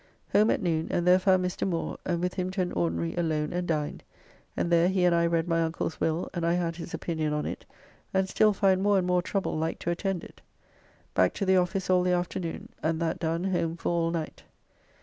[0.33, 1.67] Home at noon and there found Mr.
[1.69, 4.01] Moore, and with him to an ordinary alone and dined,
[4.57, 7.45] and there he and I read my uncle's will, and I had his opinion on
[7.45, 7.65] it,
[8.11, 10.41] and still find more and more trouble like to attend it.
[11.13, 14.41] Back to the office all the afternoon, and that done home for all night.